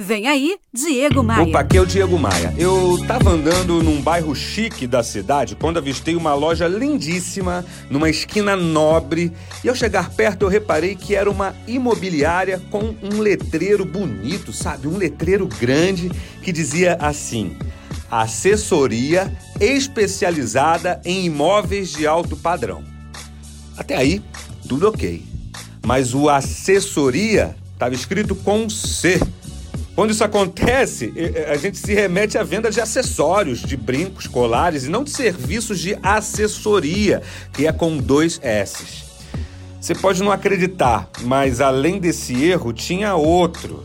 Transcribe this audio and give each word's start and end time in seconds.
Vem 0.00 0.28
aí, 0.28 0.56
Diego 0.72 1.24
Maia. 1.24 1.42
Opa, 1.42 1.58
aqui 1.58 1.76
é 1.76 1.80
o 1.80 1.84
Diego 1.84 2.16
Maia. 2.16 2.54
Eu 2.56 3.04
tava 3.08 3.30
andando 3.30 3.82
num 3.82 4.00
bairro 4.00 4.32
chique 4.32 4.86
da 4.86 5.02
cidade 5.02 5.56
quando 5.56 5.78
avistei 5.78 6.14
uma 6.14 6.34
loja 6.34 6.68
lindíssima 6.68 7.64
numa 7.90 8.08
esquina 8.08 8.54
nobre. 8.54 9.32
E 9.64 9.68
ao 9.68 9.74
chegar 9.74 10.10
perto 10.10 10.42
eu 10.42 10.48
reparei 10.48 10.94
que 10.94 11.16
era 11.16 11.28
uma 11.28 11.52
imobiliária 11.66 12.62
com 12.70 12.94
um 13.02 13.18
letreiro 13.18 13.84
bonito, 13.84 14.52
sabe? 14.52 14.86
Um 14.86 14.96
letreiro 14.96 15.48
grande 15.48 16.12
que 16.44 16.52
dizia 16.52 16.96
assim: 17.00 17.56
Assessoria 18.08 19.36
especializada 19.58 21.00
em 21.04 21.24
imóveis 21.24 21.90
de 21.90 22.06
alto 22.06 22.36
padrão. 22.36 22.84
Até 23.76 23.96
aí, 23.96 24.22
tudo 24.68 24.90
ok. 24.90 25.24
Mas 25.84 26.14
o 26.14 26.28
assessoria 26.28 27.56
estava 27.72 27.96
escrito 27.96 28.36
com 28.36 28.70
C. 28.70 29.20
Quando 29.98 30.12
isso 30.12 30.22
acontece, 30.22 31.12
a 31.50 31.56
gente 31.56 31.76
se 31.76 31.92
remete 31.92 32.38
à 32.38 32.44
venda 32.44 32.70
de 32.70 32.80
acessórios, 32.80 33.58
de 33.58 33.76
brincos, 33.76 34.28
colares 34.28 34.84
e 34.84 34.88
não 34.88 35.02
de 35.02 35.10
serviços 35.10 35.80
de 35.80 35.98
assessoria, 36.00 37.20
que 37.52 37.66
é 37.66 37.72
com 37.72 37.96
dois 37.96 38.38
S's. 38.40 39.02
Você 39.80 39.96
pode 39.96 40.22
não 40.22 40.30
acreditar, 40.30 41.10
mas 41.22 41.60
além 41.60 41.98
desse 41.98 42.44
erro 42.44 42.72
tinha 42.72 43.16
outro. 43.16 43.82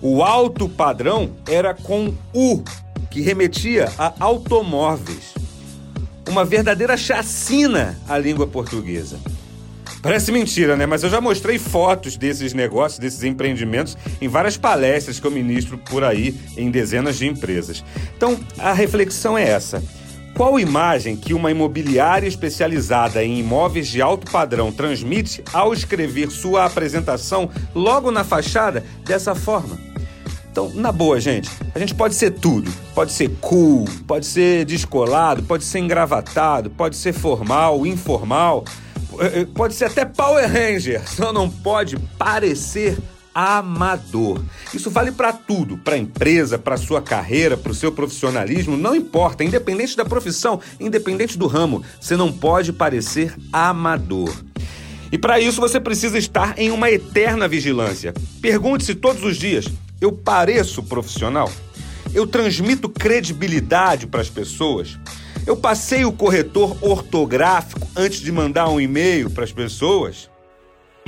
O 0.00 0.22
alto 0.22 0.68
padrão 0.68 1.32
era 1.48 1.74
com 1.74 2.14
U, 2.32 2.62
que 3.10 3.20
remetia 3.20 3.92
a 3.98 4.14
automóveis. 4.20 5.34
Uma 6.28 6.44
verdadeira 6.44 6.96
chacina 6.96 7.98
à 8.08 8.16
língua 8.16 8.46
portuguesa. 8.46 9.18
Parece 10.02 10.32
mentira, 10.32 10.76
né? 10.76 10.86
Mas 10.86 11.02
eu 11.02 11.10
já 11.10 11.20
mostrei 11.20 11.58
fotos 11.58 12.16
desses 12.16 12.54
negócios, 12.54 12.98
desses 12.98 13.22
empreendimentos, 13.22 13.96
em 14.20 14.28
várias 14.28 14.56
palestras 14.56 15.20
que 15.20 15.26
eu 15.26 15.30
ministro 15.30 15.76
por 15.76 16.02
aí 16.02 16.34
em 16.56 16.70
dezenas 16.70 17.18
de 17.18 17.26
empresas. 17.26 17.84
Então, 18.16 18.38
a 18.58 18.72
reflexão 18.72 19.36
é 19.36 19.48
essa. 19.48 19.82
Qual 20.34 20.58
imagem 20.58 21.16
que 21.16 21.34
uma 21.34 21.50
imobiliária 21.50 22.26
especializada 22.26 23.22
em 23.22 23.40
imóveis 23.40 23.88
de 23.88 24.00
alto 24.00 24.30
padrão 24.30 24.72
transmite 24.72 25.42
ao 25.52 25.74
escrever 25.74 26.30
sua 26.30 26.64
apresentação 26.64 27.50
logo 27.74 28.10
na 28.10 28.24
fachada 28.24 28.82
dessa 29.04 29.34
forma? 29.34 29.78
Então, 30.50 30.70
na 30.74 30.90
boa, 30.90 31.20
gente, 31.20 31.50
a 31.74 31.78
gente 31.78 31.94
pode 31.94 32.14
ser 32.14 32.32
tudo. 32.32 32.72
Pode 32.94 33.12
ser 33.12 33.30
cool, 33.40 33.84
pode 34.06 34.26
ser 34.26 34.64
descolado, 34.64 35.42
pode 35.42 35.64
ser 35.64 35.78
engravatado, 35.78 36.70
pode 36.70 36.96
ser 36.96 37.12
formal, 37.12 37.86
informal. 37.86 38.64
Eh, 39.18 39.40
eh, 39.40 39.46
pode 39.54 39.74
ser 39.74 39.86
até 39.86 40.04
Power 40.04 40.46
Ranger, 40.46 41.02
só 41.08 41.32
não 41.32 41.50
pode 41.50 41.98
parecer 42.18 42.98
amador. 43.34 44.42
Isso 44.74 44.90
vale 44.90 45.12
para 45.12 45.32
tudo, 45.32 45.78
para 45.78 45.94
a 45.94 45.98
empresa, 45.98 46.58
para 46.58 46.76
sua 46.76 47.00
carreira, 47.00 47.56
para 47.56 47.72
o 47.72 47.74
seu 47.74 47.92
profissionalismo, 47.92 48.76
não 48.76 48.94
importa, 48.94 49.44
independente 49.44 49.96
da 49.96 50.04
profissão, 50.04 50.60
independente 50.78 51.38
do 51.38 51.46
ramo, 51.46 51.82
você 52.00 52.16
não 52.16 52.32
pode 52.32 52.72
parecer 52.72 53.34
amador. 53.52 54.32
E 55.12 55.18
para 55.18 55.40
isso 55.40 55.60
você 55.60 55.80
precisa 55.80 56.18
estar 56.18 56.58
em 56.58 56.70
uma 56.70 56.90
eterna 56.90 57.48
vigilância. 57.48 58.14
Pergunte-se 58.40 58.94
todos 58.94 59.22
os 59.24 59.36
dias: 59.36 59.66
eu 60.00 60.12
pareço 60.12 60.82
profissional? 60.82 61.50
Eu 62.12 62.26
transmito 62.26 62.88
credibilidade 62.88 64.06
para 64.06 64.20
as 64.20 64.28
pessoas? 64.28 64.98
Eu 65.46 65.56
passei 65.56 66.04
o 66.04 66.12
corretor 66.12 66.76
ortográfico 66.80 67.86
antes 67.96 68.20
de 68.20 68.30
mandar 68.30 68.68
um 68.68 68.80
e-mail 68.80 69.30
para 69.30 69.44
as 69.44 69.52
pessoas? 69.52 70.30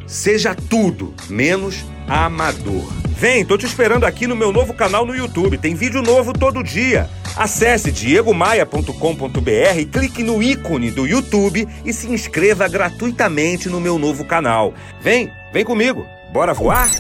Seja 0.07 0.55
tudo 0.55 1.15
menos 1.29 1.85
amador. 2.09 2.85
Vem, 3.17 3.45
tô 3.45 3.57
te 3.57 3.67
esperando 3.67 4.05
aqui 4.05 4.27
no 4.27 4.35
meu 4.35 4.53
novo 4.53 4.75
canal 4.75 5.07
no 5.07 5.15
YouTube. 5.15 5.59
Tem 5.59 5.75
vídeo 5.75 6.03
novo 6.03 6.33
todo 6.33 6.63
dia. 6.63 7.09
Acesse 7.37 7.93
diegomaia.com.br, 7.93 9.91
clique 9.93 10.23
no 10.23 10.43
ícone 10.43 10.91
do 10.91 11.07
YouTube 11.07 11.69
e 11.85 11.93
se 11.93 12.09
inscreva 12.09 12.69
gratuitamente 12.69 13.69
no 13.69 13.81
meu 13.81 13.99
novo 13.99 14.25
canal. 14.25 14.75
Vem, 15.01 15.31
vem 15.53 15.65
comigo. 15.65 16.05
Bora 16.33 16.53
voar? 16.53 16.91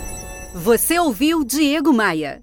Você 0.55 0.99
ouviu 0.99 1.45
Diego 1.45 1.93
Maia. 1.93 2.43